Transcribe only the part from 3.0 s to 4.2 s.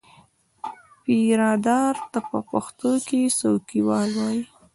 کې څوکیوال